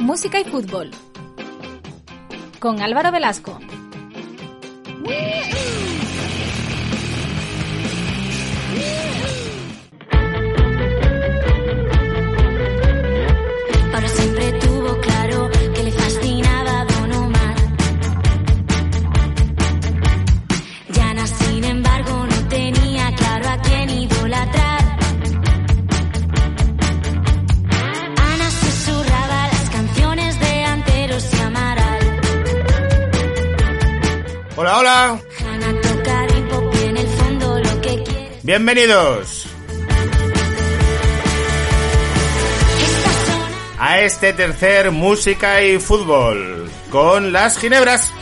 Música 0.00 0.40
y 0.40 0.44
Fútbol. 0.44 0.90
Con 2.58 2.80
Álvaro 2.80 3.12
Velasco. 3.12 3.58
Bienvenidos 38.50 39.46
a 43.78 44.00
este 44.00 44.32
tercer 44.32 44.90
Música 44.90 45.62
y 45.62 45.78
Fútbol 45.78 46.68
con 46.90 47.32
las 47.32 47.56
Ginebras. 47.58 48.12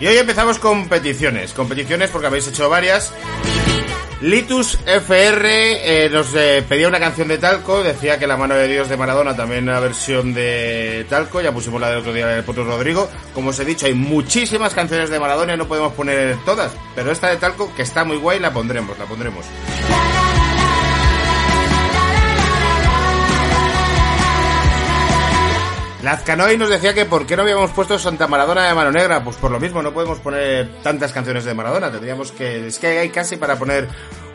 y 0.00 0.06
hoy 0.06 0.16
empezamos 0.16 0.58
con 0.58 0.88
peticiones, 0.88 1.52
competiciones 1.52 2.08
porque 2.08 2.28
habéis 2.28 2.48
hecho 2.48 2.70
varias. 2.70 3.12
Litus 4.24 4.78
FR 4.86 5.44
eh, 5.44 6.08
nos 6.08 6.34
eh, 6.34 6.64
pedía 6.66 6.88
una 6.88 6.98
canción 6.98 7.28
de 7.28 7.36
Talco, 7.36 7.82
decía 7.82 8.18
que 8.18 8.26
La 8.26 8.38
mano 8.38 8.54
de 8.54 8.66
Dios 8.66 8.88
de 8.88 8.96
Maradona, 8.96 9.36
también 9.36 9.64
una 9.64 9.80
versión 9.80 10.32
de 10.32 11.04
Talco, 11.10 11.42
ya 11.42 11.52
pusimos 11.52 11.78
la 11.78 11.90
del 11.90 11.98
otro 11.98 12.14
día 12.14 12.28
del 12.28 12.42
Potro 12.42 12.64
Rodrigo. 12.64 13.06
Como 13.34 13.50
os 13.50 13.58
he 13.58 13.66
dicho, 13.66 13.84
hay 13.84 13.92
muchísimas 13.92 14.72
canciones 14.72 15.10
de 15.10 15.20
Maradona 15.20 15.52
y 15.52 15.56
no 15.58 15.68
podemos 15.68 15.92
poner 15.92 16.38
todas, 16.46 16.72
pero 16.94 17.12
esta 17.12 17.28
de 17.28 17.36
Talco, 17.36 17.74
que 17.74 17.82
está 17.82 18.04
muy 18.04 18.16
guay, 18.16 18.40
la 18.40 18.50
pondremos, 18.50 18.98
la 18.98 19.04
pondremos. 19.04 19.44
Lazcanoy 26.04 26.58
nos 26.58 26.68
decía 26.68 26.92
que 26.92 27.06
por 27.06 27.26
qué 27.26 27.34
no 27.34 27.44
habíamos 27.44 27.70
puesto 27.70 27.98
Santa 27.98 28.26
Maradona 28.26 28.68
de 28.68 28.74
Mano 28.74 28.92
Negra. 28.92 29.24
Pues 29.24 29.36
por 29.36 29.50
lo 29.50 29.58
mismo, 29.58 29.82
no 29.82 29.94
podemos 29.94 30.18
poner 30.18 30.68
tantas 30.82 31.14
canciones 31.14 31.46
de 31.46 31.54
Maradona. 31.54 31.90
Tendríamos 31.90 32.30
que. 32.30 32.66
Es 32.66 32.78
que 32.78 32.98
hay 32.98 33.08
casi 33.08 33.38
para 33.38 33.58
poner 33.58 33.88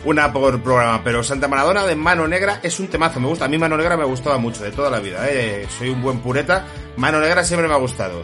una 0.04 0.34
por 0.34 0.60
programa. 0.64 1.04
Pero 1.04 1.22
Santa 1.22 1.48
Maradona 1.48 1.86
de 1.86 1.96
Mano 1.96 2.28
Negra 2.28 2.60
es 2.64 2.80
un 2.80 2.88
temazo. 2.88 3.20
Me 3.20 3.28
gusta. 3.28 3.46
A 3.46 3.48
mí 3.48 3.60
Mano 3.60 3.78
Negra 3.78 3.96
me 3.98 4.06
gustaba 4.06 4.40
mucho, 4.40 4.64
de 4.64 4.72
toda 4.72 4.90
la 4.90 5.00
vida. 5.00 5.28
¿eh? 5.30 5.68
Soy 5.78 5.90
un 5.90 6.02
buen 6.02 6.22
pureta. 6.22 6.66
Mano 6.98 7.20
Negra 7.20 7.44
siempre 7.44 7.68
me 7.68 7.76
ha 7.76 7.78
gustado. 7.78 8.24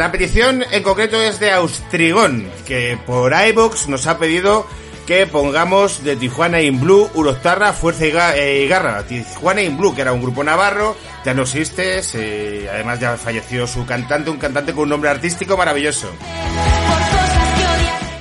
La 0.00 0.10
petición 0.10 0.64
en 0.70 0.82
concreto 0.82 1.20
es 1.20 1.40
de 1.40 1.50
Austrigón, 1.50 2.50
que 2.66 2.98
por 3.04 3.34
iBox 3.34 3.86
nos 3.88 4.06
ha 4.06 4.16
pedido 4.16 4.66
que 5.06 5.26
pongamos 5.26 6.02
de 6.02 6.16
Tijuana 6.16 6.62
in 6.62 6.80
Blue, 6.80 7.10
Urostarra, 7.12 7.74
Fuerza 7.74 8.34
eh, 8.34 8.64
y 8.64 8.66
Garra. 8.66 9.02
Tijuana 9.02 9.60
in 9.60 9.76
Blue, 9.76 9.94
que 9.94 10.00
era 10.00 10.14
un 10.14 10.22
grupo 10.22 10.42
navarro, 10.42 10.96
ya 11.22 11.34
no 11.34 11.42
existe, 11.42 12.00
además 12.72 12.98
ya 12.98 13.18
falleció 13.18 13.66
su 13.66 13.84
cantante, 13.84 14.30
un 14.30 14.38
cantante 14.38 14.72
con 14.72 14.84
un 14.84 14.88
nombre 14.88 15.10
artístico 15.10 15.54
maravilloso. 15.58 16.10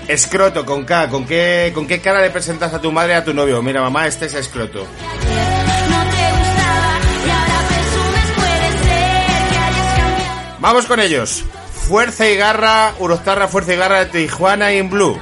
Escroto, 0.09 0.65
con 0.65 0.83
K, 0.83 1.07
¿con 1.07 1.25
qué, 1.25 1.71
¿con 1.73 1.87
qué 1.87 2.01
cara 2.01 2.21
le 2.21 2.29
presentas 2.29 2.73
a 2.73 2.81
tu 2.81 2.91
madre 2.91 3.15
a 3.15 3.23
tu 3.23 3.33
novio? 3.33 3.61
Mira, 3.61 3.79
mamá, 3.79 4.05
este 4.05 4.25
es 4.25 4.33
escroto. 4.33 4.85
Vamos 10.59 10.85
con 10.85 10.99
ellos. 10.99 11.45
Fuerza 11.89 12.29
y 12.29 12.35
Garra, 12.35 12.93
Urostarra, 12.99 13.47
Fuerza 13.47 13.73
y 13.73 13.77
Garra 13.77 14.05
de 14.05 14.05
Tijuana 14.05 14.71
in 14.71 14.91
Blue. 14.91 15.19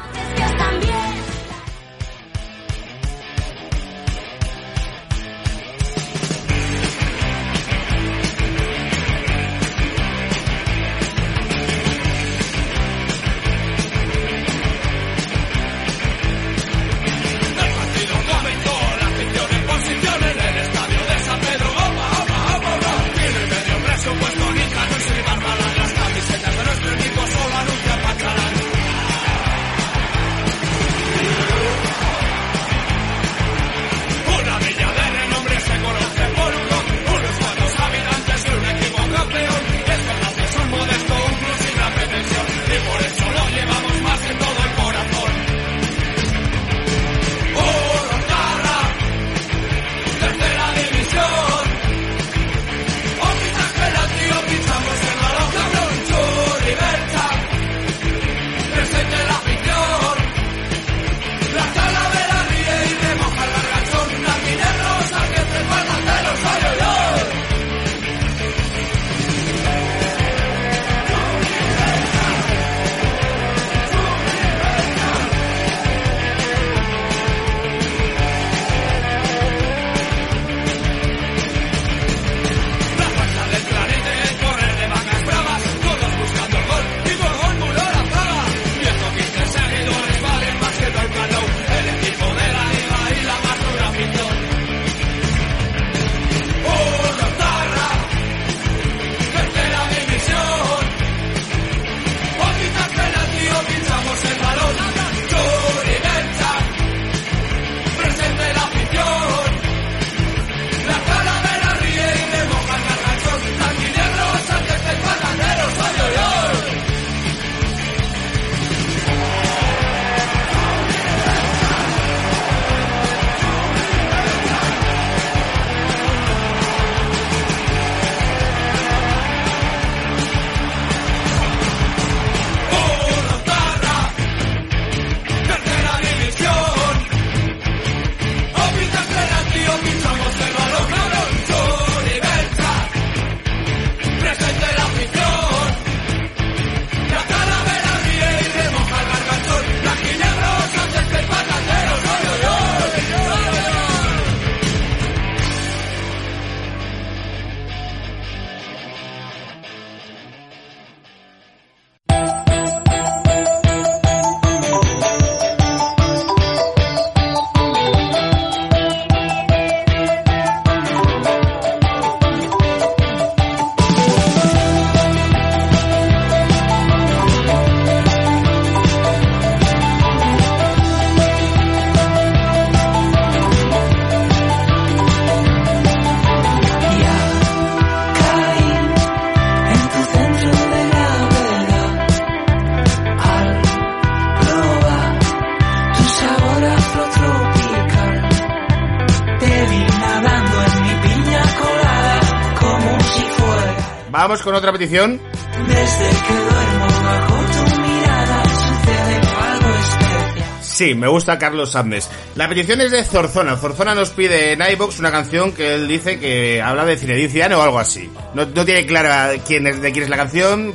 Vamos 204.27 204.41
con 204.41 204.56
otra 204.56 204.74
petición. 204.74 205.21
Desde 205.69 206.09
que 206.09 206.33
duermo 206.33 206.88
bajo 207.01 207.35
tu 207.45 207.81
mirada 207.81 208.44
sucede 208.44 209.15
algo 209.39 209.69
especial. 209.69 210.62
Sí, 210.63 210.95
me 210.95 211.07
gusta 211.07 211.39
Carlos 211.39 211.71
Sandes. 211.71 212.09
La 212.35 212.50
petición 212.50 212.81
es 212.81 212.91
de 212.91 213.06
Zorzona. 213.06 213.56
Zorzona 213.56 213.95
nos 213.95 214.09
pide 214.09 214.51
en 214.51 214.62
iBox 214.62 215.00
una 215.00 215.12
canción 215.12 215.53
que 215.53 215.75
él 215.75 215.88
dice 215.88 216.19
que 216.19 216.62
habla 216.62 216.83
de 216.83 216.97
Zinedine 216.97 217.56
o 217.56 217.62
algo 217.62 217.79
así. 217.79 218.12
No, 218.33 218.45
no 218.45 218.65
tiene 218.65 218.85
clara 218.85 219.31
quién 219.47 219.65
es, 219.65 219.81
de 219.81 219.94
quién 219.94 220.03
es 220.03 220.09
la 220.09 220.18
canción, 220.18 220.74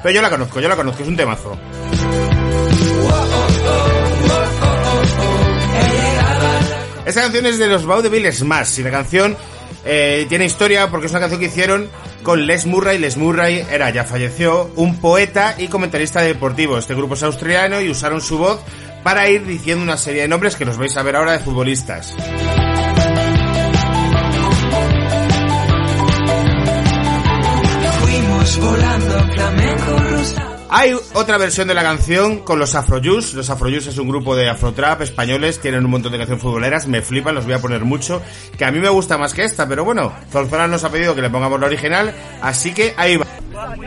pero 0.00 0.14
yo 0.14 0.22
la 0.22 0.30
conozco, 0.30 0.60
yo 0.60 0.68
la 0.68 0.76
conozco, 0.76 1.02
es 1.02 1.08
un 1.08 1.16
temazo. 1.16 1.58
Esta 7.04 7.22
canción 7.22 7.46
es 7.46 7.58
de 7.58 7.66
los 7.66 7.84
Vaudeville 7.84 8.30
Smash 8.30 8.78
y 8.78 8.82
la 8.84 8.92
canción 8.92 9.36
eh, 9.84 10.26
tiene 10.28 10.44
historia 10.44 10.88
porque 10.88 11.06
es 11.06 11.12
una 11.12 11.20
canción 11.20 11.40
que 11.40 11.46
hicieron 11.46 11.90
con 12.24 12.46
Les 12.46 12.66
Murray. 12.66 12.98
Les 12.98 13.16
Murray 13.16 13.64
era, 13.70 13.90
ya 13.90 14.02
falleció, 14.02 14.72
un 14.74 14.96
poeta 14.96 15.54
y 15.56 15.68
comentarista 15.68 16.22
deportivo. 16.22 16.76
Este 16.76 16.94
grupo 16.94 17.14
es 17.14 17.22
australiano 17.22 17.80
y 17.80 17.90
usaron 17.90 18.20
su 18.20 18.38
voz 18.38 18.60
para 19.04 19.28
ir 19.28 19.46
diciendo 19.46 19.84
una 19.84 19.96
serie 19.96 20.22
de 20.22 20.28
nombres 20.28 20.56
que 20.56 20.64
los 20.64 20.76
vais 20.76 20.96
a 20.96 21.02
ver 21.02 21.14
ahora 21.14 21.32
de 21.32 21.38
futbolistas. 21.38 22.16
Fuimos 28.00 28.58
volando 28.58 29.32
flamenco. 29.34 30.03
Hay 30.76 30.92
otra 31.12 31.38
versión 31.38 31.68
de 31.68 31.74
la 31.74 31.84
canción 31.84 32.40
con 32.40 32.58
los 32.58 32.74
Afrojuice. 32.74 33.36
Los 33.36 33.48
Afrojuice 33.48 33.90
es 33.90 33.98
un 33.98 34.08
grupo 34.08 34.34
de 34.34 34.48
afrotrap 34.48 35.02
españoles, 35.02 35.60
tienen 35.60 35.84
un 35.84 35.90
montón 35.92 36.10
de 36.10 36.18
canciones 36.18 36.42
futboleras, 36.42 36.88
me 36.88 37.00
flipan, 37.00 37.36
los 37.36 37.44
voy 37.44 37.54
a 37.54 37.60
poner 37.60 37.84
mucho, 37.84 38.20
que 38.58 38.64
a 38.64 38.72
mí 38.72 38.80
me 38.80 38.88
gusta 38.88 39.16
más 39.16 39.34
que 39.34 39.44
esta, 39.44 39.68
pero 39.68 39.84
bueno, 39.84 40.12
Zorzona 40.32 40.66
nos 40.66 40.82
ha 40.82 40.90
pedido 40.90 41.14
que 41.14 41.22
le 41.22 41.30
pongamos 41.30 41.60
la 41.60 41.66
original, 41.66 42.12
así 42.42 42.74
que 42.74 42.92
ahí 42.96 43.16
va. 43.16 43.24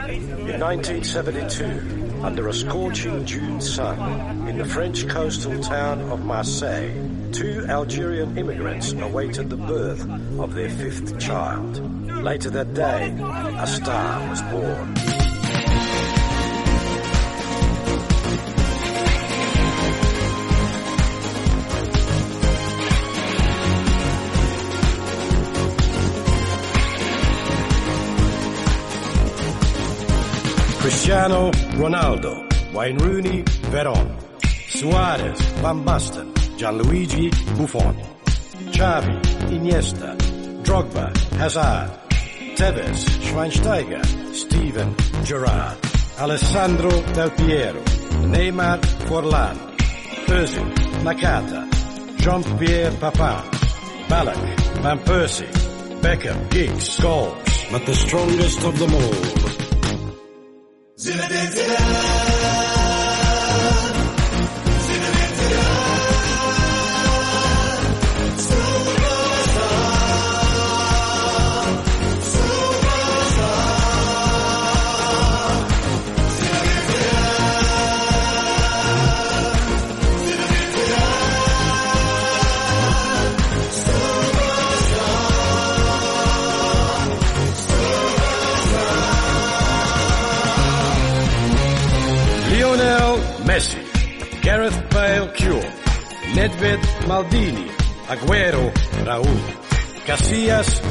In 0.10 0.46
1972, 0.46 2.24
under 2.24 2.48
a 2.48 2.54
scorching 2.54 3.26
June 3.26 3.60
sun, 3.60 4.48
in 4.48 4.58
the 4.58 4.64
French 4.64 5.06
coastal 5.10 5.60
town 5.60 6.10
of 6.10 6.22
Marseille, 6.24 6.94
two 7.34 7.66
Algerian 7.68 8.38
immigrants 8.38 8.94
awaited 8.94 9.50
the 9.50 9.58
birth 9.58 10.08
of 10.40 10.56
their 10.56 10.70
fifth 10.70 11.20
child. 11.20 11.82
Later 12.24 12.50
that 12.52 12.74
day, 12.74 13.14
a 13.60 13.68
star 13.68 14.30
was 14.30 14.42
born. 14.44 15.07
Cristiano 30.88 31.52
Ronaldo, 31.76 32.48
Wayne 32.72 32.98
Rooney, 33.00 33.44
Veron, 33.72 34.16
Suarez, 34.70 35.38
Van 35.60 35.84
Basten, 35.84 36.32
Gianluigi 36.56 37.30
Buffon, 37.58 37.94
Xavi, 38.72 39.20
Iniesta, 39.52 40.16
Drogba, 40.64 41.12
Hazard, 41.40 41.92
Tevez, 42.56 43.04
Schweinsteiger, 43.20 44.02
Steven 44.34 44.96
Gerrard, 45.26 45.78
Alessandro 46.20 47.02
Del 47.12 47.32
Piero, 47.32 47.82
Neymar 48.32 48.80
Forlan, 49.10 49.58
Özil, 50.28 50.72
Nakata, 51.04 51.68
Jean-Pierre 52.16 52.92
Papin, 52.92 53.44
Ballack, 54.08 54.82
Van 54.82 55.00
Persie, 55.00 55.52
Beckham, 56.00 56.50
Giggs, 56.50 56.98
Scholes, 56.98 57.72
but 57.74 57.86
the 57.86 57.94
strongest 57.94 58.64
of 58.64 58.80
them 58.80 58.96
all 58.96 59.47
Zinedine 60.98 61.57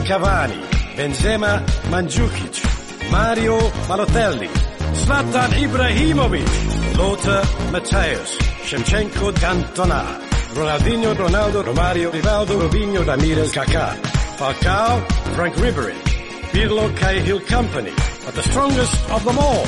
Cavani, 0.06 0.60
Benzema 0.96 1.60
Mandzukic, 1.90 3.10
Mario 3.10 3.58
Balotelli, 3.88 4.48
Zlatan 4.94 5.50
Ibrahimovic, 5.64 6.96
Lothar 6.96 7.42
Matthäus, 7.72 8.38
Shevchenko 8.66 9.32
Cantona, 9.32 10.02
Ronaldinho 10.54 11.12
Ronaldo 11.14 11.62
Romario 11.64 12.10
Rivaldo 12.12 12.60
Robinho 12.60 13.04
Ramirez 13.04 13.52
Kaká, 13.52 13.96
Falcao 14.38 15.00
Frank 15.34 15.54
Ribery, 15.56 15.94
Pirlo 16.52 16.88
Cahill 16.96 17.40
Company, 17.40 17.92
but 18.24 18.34
the 18.34 18.42
strongest 18.42 19.10
of 19.10 19.24
them 19.24 19.38
all 19.38 19.66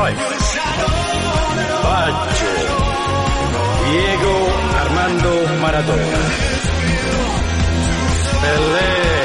Cruyff, 0.00 0.16
Baggio, 1.82 2.54
Diego 3.84 4.34
Armando 4.80 5.32
Maradona, 5.60 6.18
Pelé. 8.40 9.19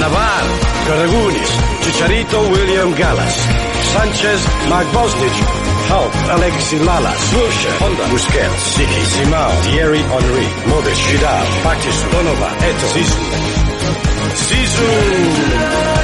Navar, 0.00 0.44
Karagunis, 0.86 1.50
Chicharito, 1.82 2.38
William 2.50 2.90
Gallas, 2.94 3.36
Sanchez, 3.92 4.40
Mark 4.68 4.86
Bosnich, 4.88 5.38
Halp, 5.88 6.12
Alexi 6.36 6.78
Lala, 6.84 7.12
Lucia, 7.34 7.72
Honda, 7.80 8.04
Busquets, 8.10 8.62
Siki, 8.74 9.02
Simao, 9.14 9.50
Thierry 9.62 10.02
Henry, 10.02 10.46
Modest, 10.68 11.02
Vidal, 11.08 11.46
Patis, 11.62 11.98
Bonova, 12.12 12.48
Eto, 12.68 12.86
Sisu. 12.94 13.20
Sisu! 14.34 16.03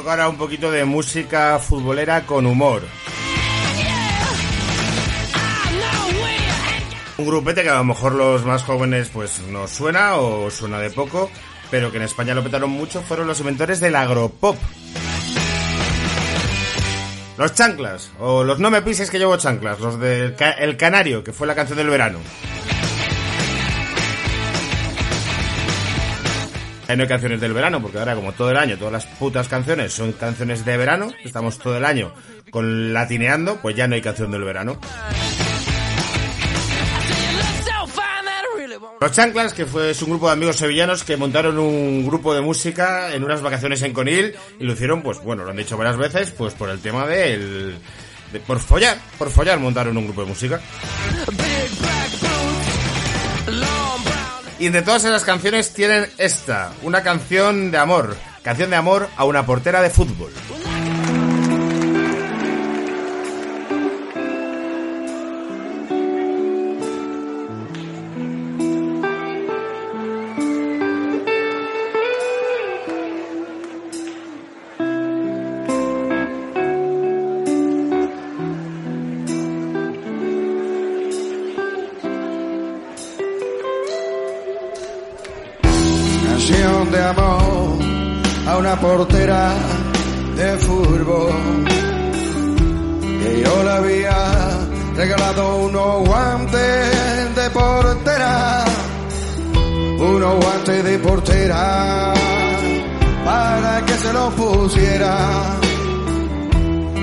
Toca 0.00 0.12
ahora 0.12 0.30
un 0.30 0.38
poquito 0.38 0.70
de 0.70 0.86
música 0.86 1.58
futbolera 1.58 2.24
con 2.24 2.46
humor. 2.46 2.80
Un 7.18 7.26
grupete 7.26 7.62
que 7.62 7.68
a 7.68 7.74
lo 7.74 7.84
mejor 7.84 8.14
los 8.14 8.46
más 8.46 8.62
jóvenes 8.62 9.10
pues 9.12 9.42
no 9.50 9.68
suena 9.68 10.14
o 10.16 10.50
suena 10.50 10.78
de 10.78 10.88
poco, 10.88 11.30
pero 11.70 11.90
que 11.90 11.98
en 11.98 12.04
España 12.04 12.34
lo 12.34 12.42
petaron 12.42 12.70
mucho, 12.70 13.02
fueron 13.02 13.26
los 13.26 13.40
inventores 13.40 13.78
del 13.78 13.94
agropop. 13.94 14.56
Los 17.36 17.52
chanclas, 17.52 18.10
o 18.18 18.42
los 18.42 18.58
no 18.58 18.70
me 18.70 18.80
pises 18.80 19.10
que 19.10 19.18
llevo 19.18 19.36
chanclas, 19.36 19.80
los 19.80 20.00
del 20.00 20.34
El 20.58 20.78
Canario, 20.78 21.22
que 21.22 21.34
fue 21.34 21.46
la 21.46 21.54
canción 21.54 21.76
del 21.76 21.90
verano. 21.90 22.20
No 26.96 27.02
hay 27.02 27.08
canciones 27.08 27.40
del 27.40 27.52
verano, 27.52 27.80
porque 27.82 27.98
ahora 27.98 28.14
como 28.14 28.32
todo 28.32 28.50
el 28.50 28.56
año, 28.56 28.76
todas 28.76 28.92
las 28.92 29.06
putas 29.06 29.48
canciones 29.48 29.92
son 29.92 30.12
canciones 30.12 30.64
de 30.64 30.76
verano, 30.76 31.10
estamos 31.24 31.58
todo 31.58 31.76
el 31.76 31.84
año 31.84 32.12
con 32.50 32.92
latineando, 32.92 33.56
pues 33.56 33.76
ya 33.76 33.86
no 33.86 33.94
hay 33.94 34.00
canción 34.02 34.30
del 34.30 34.42
verano. 34.44 34.78
Los 39.00 39.12
Chanclas, 39.12 39.52
que 39.54 39.64
fue 39.66 39.90
es 39.92 40.02
un 40.02 40.10
grupo 40.10 40.26
de 40.26 40.32
amigos 40.34 40.56
sevillanos 40.56 41.04
que 41.04 41.16
montaron 41.16 41.58
un 41.58 42.06
grupo 42.06 42.34
de 42.34 42.40
música 42.42 43.14
en 43.14 43.24
unas 43.24 43.40
vacaciones 43.40 43.80
en 43.82 43.92
Conil 43.94 44.34
y 44.58 44.64
lo 44.64 44.74
hicieron, 44.74 45.02
pues 45.02 45.18
bueno, 45.22 45.42
lo 45.44 45.50
han 45.50 45.56
dicho 45.56 45.76
varias 45.76 45.96
veces, 45.96 46.30
pues 46.32 46.52
por 46.54 46.68
el 46.68 46.80
tema 46.80 47.06
del... 47.06 47.76
de- 48.32 48.40
por 48.40 48.58
follar, 48.60 48.98
por 49.18 49.30
follar 49.30 49.58
montaron 49.58 49.96
un 49.96 50.04
grupo 50.04 50.22
de 50.22 50.26
música. 50.28 50.60
Y 54.60 54.66
entre 54.66 54.82
todas 54.82 55.04
esas 55.04 55.24
canciones 55.24 55.72
tienen 55.72 56.06
esta, 56.18 56.70
una 56.82 57.02
canción 57.02 57.70
de 57.70 57.78
amor, 57.78 58.14
canción 58.42 58.68
de 58.68 58.76
amor 58.76 59.08
a 59.16 59.24
una 59.24 59.46
portera 59.46 59.80
de 59.80 59.88
fútbol. 59.88 60.30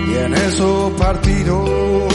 Y 0.07 0.15
en 0.15 0.33
esos 0.35 0.91
partidos 0.93 2.06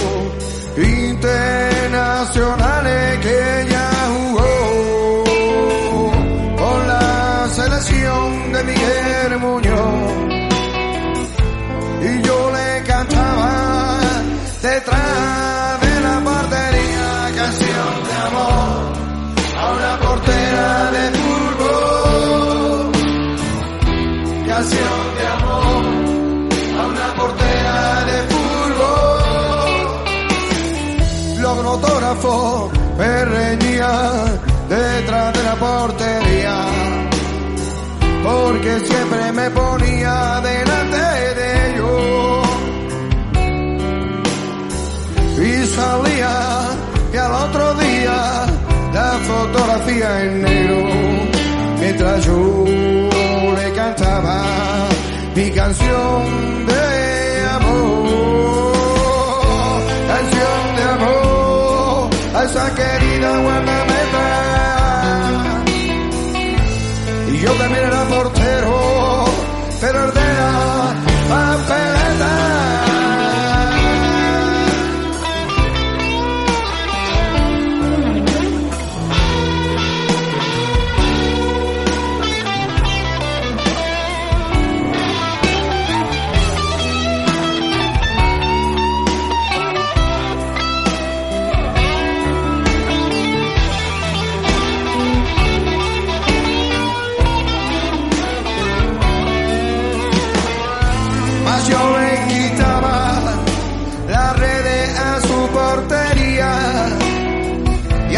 mi 55.35 55.51
canción 55.51 56.67
de 56.67 56.82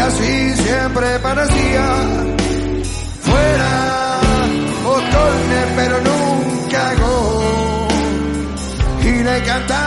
casi 0.05 0.55
siempre 0.55 1.19
parecía 1.19 1.85
fuera 3.21 4.19
córner, 4.83 5.67
pero 5.75 5.95
nunca 6.01 6.93
gol. 7.01 7.87
Y 9.03 9.23
le 9.23 9.43
cantaba 9.43 9.84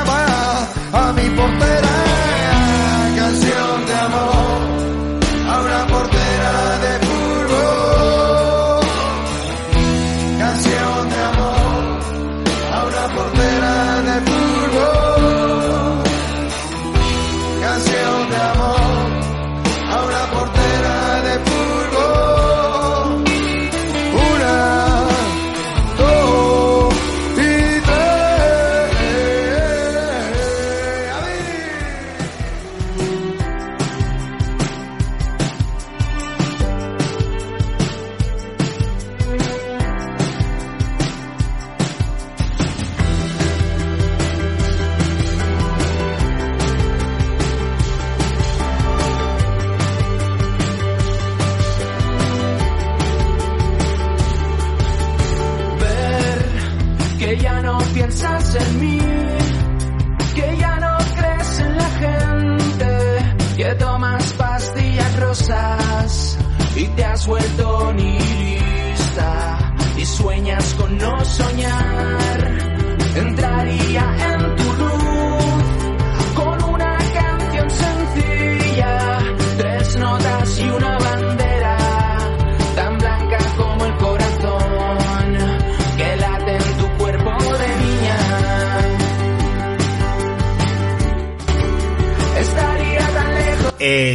que 60.35 60.57
ya 60.57 60.77
no 60.77 60.99
crees 61.17 61.61
en 61.61 61.77
la 61.77 61.91
gente, 62.03 63.57
que 63.57 63.75
tomas 63.75 64.33
pastillas 64.35 65.21
rosas 65.21 66.39
y 66.77 66.87
te 66.89 67.05
has 67.05 67.27
vuelto 67.27 67.58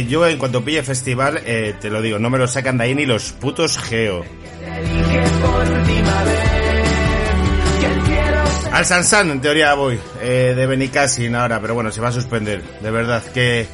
Yo 0.06 0.26
en 0.26 0.38
cuanto 0.38 0.64
pille 0.64 0.82
festival, 0.82 1.40
eh, 1.44 1.74
te 1.80 1.90
lo 1.90 2.02
digo, 2.02 2.18
no 2.18 2.30
me 2.30 2.38
lo 2.38 2.46
sacan 2.46 2.78
de 2.78 2.84
ahí 2.84 2.94
ni 2.94 3.06
los 3.06 3.32
putos 3.32 3.78
geo. 3.78 4.24
Al 8.72 8.84
Sansan, 8.84 9.30
en 9.30 9.40
teoría 9.40 9.74
voy, 9.74 10.00
eh, 10.20 10.52
de 10.56 10.66
Benicassin 10.66 11.34
ahora, 11.36 11.60
pero 11.60 11.74
bueno, 11.74 11.92
se 11.92 12.00
va 12.00 12.08
a 12.08 12.12
suspender, 12.12 12.62
de 12.80 12.90
verdad, 12.90 13.22
que 13.32 13.68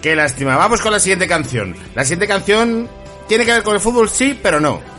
qué 0.00 0.14
lástima. 0.14 0.56
Vamos 0.56 0.80
con 0.80 0.92
la 0.92 1.00
siguiente 1.00 1.26
canción. 1.26 1.74
La 1.94 2.04
siguiente 2.04 2.28
canción 2.28 2.88
tiene 3.26 3.44
que 3.44 3.52
ver 3.52 3.62
con 3.62 3.74
el 3.74 3.80
fútbol, 3.80 4.08
sí, 4.08 4.38
pero 4.40 4.60
no. 4.60 4.93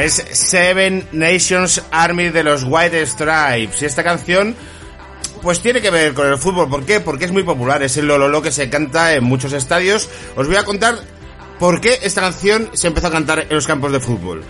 Es 0.00 0.24
Seven 0.32 1.06
Nations 1.12 1.82
Army 1.90 2.30
de 2.30 2.42
los 2.42 2.64
White 2.64 3.04
Stripes. 3.06 3.82
Y 3.82 3.84
esta 3.84 4.02
canción, 4.02 4.56
pues 5.42 5.60
tiene 5.60 5.82
que 5.82 5.90
ver 5.90 6.14
con 6.14 6.26
el 6.26 6.38
fútbol. 6.38 6.70
¿Por 6.70 6.86
qué? 6.86 7.00
Porque 7.00 7.26
es 7.26 7.32
muy 7.32 7.42
popular. 7.42 7.82
Es 7.82 7.98
el 7.98 8.06
lololo 8.06 8.40
que 8.40 8.50
se 8.50 8.70
canta 8.70 9.14
en 9.14 9.24
muchos 9.24 9.52
estadios. 9.52 10.08
Os 10.36 10.46
voy 10.46 10.56
a 10.56 10.64
contar 10.64 10.98
por 11.58 11.82
qué 11.82 11.98
esta 12.02 12.22
canción 12.22 12.70
se 12.72 12.86
empezó 12.86 13.08
a 13.08 13.12
cantar 13.12 13.40
en 13.40 13.54
los 13.54 13.66
campos 13.66 13.92
de 13.92 14.00
fútbol. 14.00 14.42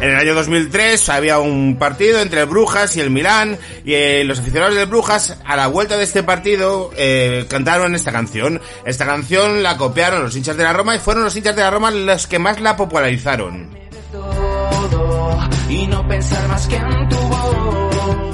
En 0.00 0.08
el 0.08 0.16
año 0.16 0.34
2003 0.34 1.10
había 1.10 1.38
un 1.40 1.76
partido 1.78 2.20
entre 2.20 2.40
el 2.40 2.46
Brujas 2.46 2.96
y 2.96 3.00
el 3.00 3.10
Milán 3.10 3.58
y 3.84 3.92
eh, 3.92 4.24
los 4.24 4.38
aficionados 4.38 4.74
del 4.74 4.86
Brujas 4.86 5.36
a 5.44 5.56
la 5.56 5.66
vuelta 5.66 5.98
de 5.98 6.04
este 6.04 6.22
partido 6.22 6.90
eh, 6.96 7.44
cantaron 7.50 7.94
esta 7.94 8.10
canción. 8.10 8.62
Esta 8.86 9.04
canción 9.04 9.62
la 9.62 9.76
copiaron 9.76 10.22
los 10.22 10.34
hinchas 10.34 10.56
de 10.56 10.64
la 10.64 10.72
Roma 10.72 10.96
y 10.96 11.00
fueron 11.00 11.24
los 11.24 11.36
hinchas 11.36 11.54
de 11.54 11.62
la 11.62 11.70
Roma 11.70 11.90
los 11.90 12.26
que 12.26 12.38
más 12.38 12.60
la 12.62 12.78
popularizaron. 12.78 13.68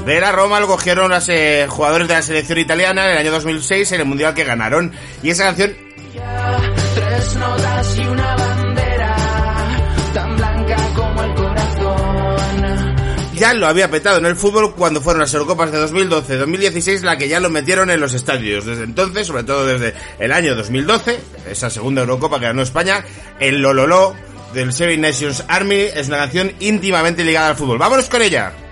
De 0.06 0.20
la 0.20 0.30
Roma 0.30 0.60
lo 0.60 0.68
cogieron 0.68 1.10
los 1.10 1.28
eh, 1.28 1.66
jugadores 1.68 2.06
de 2.06 2.14
la 2.14 2.22
selección 2.22 2.60
italiana 2.60 3.06
en 3.06 3.10
el 3.10 3.18
año 3.18 3.32
2006 3.32 3.90
en 3.90 4.00
el 4.02 4.06
Mundial 4.06 4.34
que 4.34 4.44
ganaron. 4.44 4.92
Y 5.20 5.30
esa 5.30 5.46
canción 5.46 5.74
ya 13.36 13.54
lo 13.54 13.66
había 13.66 13.90
petado 13.90 14.18
en 14.18 14.26
el 14.26 14.36
fútbol 14.36 14.74
cuando 14.74 15.00
fueron 15.00 15.20
las 15.20 15.32
Eurocopas 15.34 15.70
de 15.70 15.78
2012-2016 15.86 17.02
la 17.02 17.16
que 17.16 17.28
ya 17.28 17.40
lo 17.40 17.50
metieron 17.50 17.90
en 17.90 18.00
los 18.00 18.14
estadios. 18.14 18.64
Desde 18.64 18.84
entonces, 18.84 19.26
sobre 19.26 19.44
todo 19.44 19.66
desde 19.66 19.94
el 20.18 20.32
año 20.32 20.54
2012, 20.56 21.20
esa 21.50 21.70
segunda 21.70 22.02
Eurocopa 22.02 22.38
que 22.40 22.46
ganó 22.46 22.62
España, 22.62 23.04
el 23.38 23.60
Lololó 23.60 24.14
del 24.54 24.72
Seven 24.72 25.00
Nations 25.00 25.44
Army 25.48 25.82
es 25.94 26.08
una 26.08 26.18
canción 26.18 26.52
íntimamente 26.60 27.24
ligada 27.24 27.50
al 27.50 27.56
fútbol. 27.56 27.78
¡Vámonos 27.78 28.08
con 28.08 28.22
ella! 28.22 28.65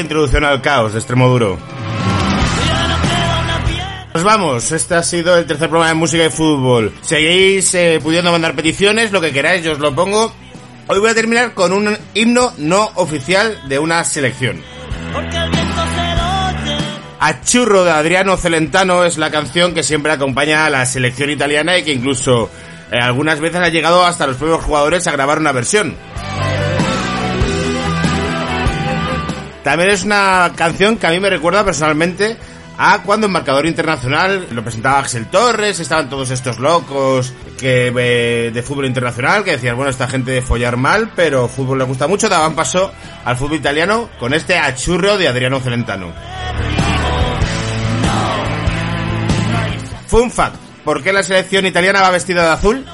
Introducción 0.00 0.44
al 0.44 0.60
caos 0.60 0.92
de 0.92 0.98
extremo 0.98 1.28
duro. 1.28 1.58
Nos 4.12 4.24
vamos, 4.24 4.72
este 4.72 4.96
ha 4.96 5.02
sido 5.04 5.38
el 5.38 5.46
tercer 5.46 5.68
programa 5.68 5.90
de 5.90 5.94
música 5.94 6.24
y 6.26 6.30
fútbol. 6.30 6.92
Seguís 7.00 7.72
eh, 7.74 8.00
pudiendo 8.02 8.32
mandar 8.32 8.56
peticiones, 8.56 9.12
lo 9.12 9.20
que 9.20 9.32
queráis, 9.32 9.62
yo 9.62 9.72
os 9.72 9.78
lo 9.78 9.94
pongo. 9.94 10.32
Hoy 10.88 10.98
voy 10.98 11.10
a 11.10 11.14
terminar 11.14 11.54
con 11.54 11.72
un 11.72 11.96
himno 12.14 12.52
no 12.58 12.90
oficial 12.96 13.56
de 13.68 13.78
una 13.78 14.02
selección. 14.02 14.60
Achurro 17.20 17.84
de 17.84 17.92
Adriano 17.92 18.36
Celentano 18.36 19.04
es 19.04 19.16
la 19.16 19.30
canción 19.30 19.74
que 19.74 19.84
siempre 19.84 20.10
acompaña 20.10 20.66
a 20.66 20.70
la 20.70 20.86
selección 20.86 21.30
italiana 21.30 21.78
y 21.78 21.84
que 21.84 21.92
incluso 21.92 22.50
eh, 22.90 22.98
algunas 23.00 23.38
veces 23.38 23.60
ha 23.60 23.68
llegado 23.68 24.04
hasta 24.04 24.26
los 24.26 24.36
propios 24.36 24.64
jugadores 24.64 25.06
a 25.06 25.12
grabar 25.12 25.38
una 25.38 25.52
versión. 25.52 25.94
También 29.62 29.90
es 29.90 30.04
una 30.04 30.52
canción 30.56 30.96
que 30.96 31.06
a 31.06 31.10
mí 31.10 31.20
me 31.20 31.30
recuerda 31.30 31.64
personalmente 31.64 32.36
a 32.82 33.02
cuando 33.02 33.26
en 33.26 33.32
Marcador 33.32 33.66
Internacional 33.66 34.46
lo 34.52 34.62
presentaba 34.62 35.00
Axel 35.00 35.26
Torres, 35.26 35.80
estaban 35.80 36.08
todos 36.08 36.30
estos 36.30 36.58
locos 36.58 37.34
que 37.58 37.92
eh, 37.94 38.50
de 38.50 38.62
fútbol 38.62 38.86
internacional 38.86 39.44
que 39.44 39.52
decían, 39.52 39.76
bueno, 39.76 39.90
esta 39.90 40.08
gente 40.08 40.30
de 40.30 40.40
follar 40.40 40.78
mal, 40.78 41.12
pero 41.14 41.46
fútbol 41.46 41.76
le 41.76 41.84
gusta 41.84 42.06
mucho, 42.06 42.30
daban 42.30 42.54
paso 42.54 42.90
al 43.26 43.36
fútbol 43.36 43.58
italiano 43.58 44.08
con 44.18 44.32
este 44.32 44.56
achurro 44.56 45.18
de 45.18 45.28
Adriano 45.28 45.60
Celentano. 45.60 46.10
Fun 50.06 50.30
fact, 50.30 50.56
¿por 50.82 51.02
qué 51.02 51.12
la 51.12 51.22
selección 51.22 51.66
italiana 51.66 52.00
va 52.00 52.10
vestida 52.10 52.44
de 52.44 52.50
azul? 52.50 52.86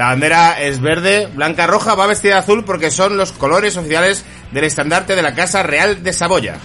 La 0.00 0.06
bandera 0.06 0.58
es 0.58 0.80
verde, 0.80 1.26
blanca, 1.26 1.66
roja, 1.66 1.94
va 1.94 2.06
vestida 2.06 2.36
de 2.36 2.38
azul 2.38 2.64
porque 2.64 2.90
son 2.90 3.18
los 3.18 3.32
colores 3.32 3.76
oficiales 3.76 4.24
del 4.50 4.64
estandarte 4.64 5.14
de 5.14 5.20
la 5.20 5.34
Casa 5.34 5.62
Real 5.62 6.02
de 6.02 6.14
Saboya. 6.14 6.56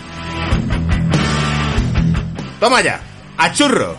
Toma 2.62 2.80
ya, 2.80 3.02
a 3.36 3.52
churro. 3.52 3.98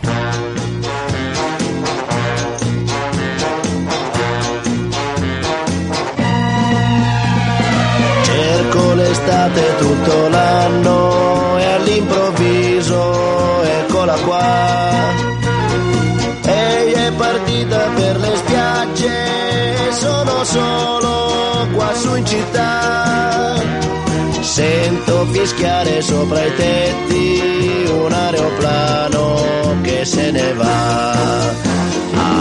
Solo 20.47 21.67
qua 21.73 21.93
su 21.93 22.15
in 22.15 22.25
città. 22.25 23.55
Sento 24.39 25.25
fischiare 25.31 26.01
sopra 26.01 26.43
i 26.43 26.55
tetti 26.55 27.85
un 27.91 28.11
aeroplano 28.11 29.75
che 29.81 30.05
se 30.05 30.31
ne 30.31 30.53
va. 30.53 31.11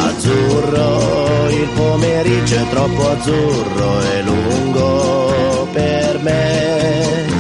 Azzurro, 0.07 1.49
il 1.49 1.69
pomeriggio 1.75 2.55
è 2.55 2.69
troppo 2.71 3.11
azzurro 3.11 4.01
e 4.15 4.23
lungo 4.23 5.69
per 5.73 6.19
me. 6.21 7.36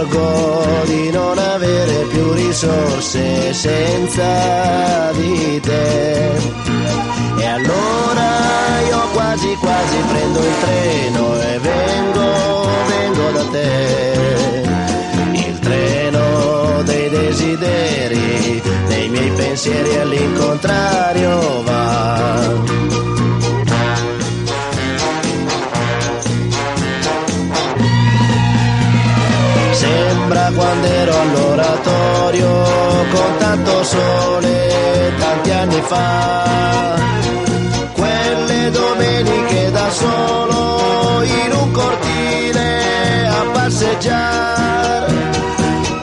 Accorgo 0.00 0.82
di 0.86 1.10
non 1.10 1.36
avere 1.36 2.06
più 2.08 2.32
risorse 2.32 3.52
senza 3.52 5.12
di 5.12 5.60
te. 5.60 6.30
E 7.36 7.46
allora 7.46 8.80
io 8.88 9.08
quasi 9.12 9.54
quasi 9.60 9.96
prendo 10.08 10.38
il 10.38 10.54
treno 10.60 11.40
e 11.42 11.58
vengo, 11.58 12.68
vengo 12.88 13.30
da 13.30 13.44
te. 13.50 14.62
Il 15.32 15.58
treno 15.58 16.82
dei 16.84 17.10
desideri, 17.10 18.62
dei 18.88 19.08
miei 19.10 19.30
pensieri 19.32 19.96
all'incontrario 19.96 21.62
va. 21.62 22.99
Ero 30.82 31.14
all'oratorio 31.20 32.48
con 33.12 33.36
tanto 33.38 33.84
sole 33.84 35.12
tanti 35.18 35.50
anni 35.50 35.80
fa. 35.82 36.98
Quelle 37.94 38.70
domeniche 38.70 39.70
da 39.70 39.90
solo 39.90 41.22
in 41.22 41.52
un 41.52 41.70
cortile 41.72 43.28
a 43.28 43.44
passeggiare. 43.52 45.14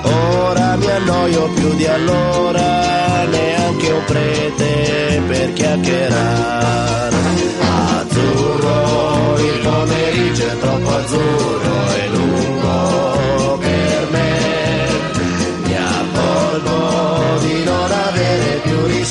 Ora 0.04 0.76
mi 0.78 0.90
annoio 0.90 1.50
più 1.50 1.76
di 1.76 1.86
allora, 1.86 3.26
neanche 3.26 3.92
un 3.92 4.04
prete 4.06 5.22
per 5.28 5.54
chiacchierare. 5.54 7.16
Azzurro, 8.00 9.36
il 9.38 9.60
pomeriggio 9.64 10.46
è 10.46 10.58
troppo 10.60 10.90
azzurro 10.96 11.77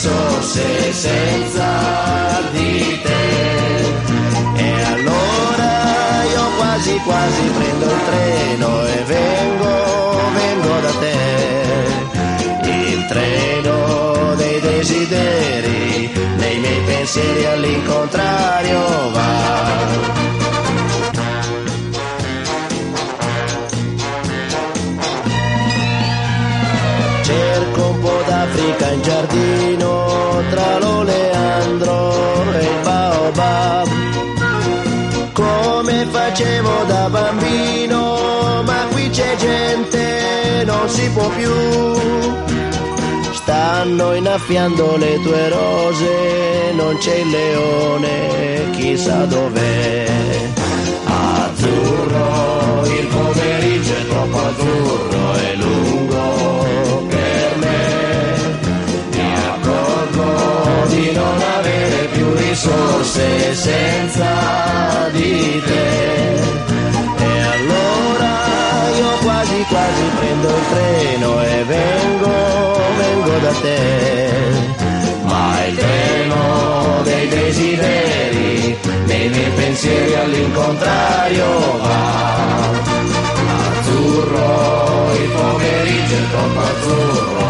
più 0.07 0.13
risorse 0.13 0.93
senza 0.93 2.41
di 2.53 3.01
te. 3.03 3.25
E 4.57 4.83
allora 4.85 6.23
io 6.33 6.45
quasi 6.57 6.97
quasi 7.05 7.43
prendo 7.57 7.85
il 7.87 8.01
treno 8.05 8.87
e 8.87 9.03
vengo, 9.05 10.19
vengo 10.35 10.81
da 10.81 10.93
te. 11.01 11.15
Il 12.69 13.07
treno 13.07 14.35
dei 14.37 14.61
desideri, 14.61 16.13
dei 16.37 16.59
miei 16.59 16.81
pensieri 16.87 17.45
all'incontrario 17.47 18.46
non 40.87 40.95
si 40.95 41.11
può 41.11 41.29
più. 41.31 41.51
Stanno 43.33 44.15
innaffiando 44.15 44.97
le 44.97 45.21
tue 45.21 45.49
rose, 45.49 46.73
non 46.75 46.97
c'è 46.99 47.17
il 47.17 47.29
leone, 47.29 48.71
chissà 48.73 49.25
dov'è. 49.25 50.07
Azzurro, 51.05 52.83
il 52.99 53.07
pomeriggio 53.07 53.95
è 53.95 54.07
troppo 54.07 54.39
azzurro 54.39 55.35
e 55.35 55.57
lungo 55.57 57.07
per 57.09 57.57
me. 57.59 58.59
Mi 59.11 59.35
accorgo 59.35 60.87
di 60.89 61.13
non 61.13 61.43
avere 61.59 62.07
più 62.13 62.33
risorse 62.35 63.55
senza 63.55 64.66
desideri, 79.27 79.31
dei 79.31 79.31
miei 79.31 79.51
pensieri 79.51 80.15
all'incontrario 80.15 81.79
va. 81.79 82.75
Azzurro, 83.79 85.15
il 85.15 85.31
pomeriggio 85.31 86.15
è 86.15 86.29
troppo 86.31 86.61
azzurro 86.61 87.46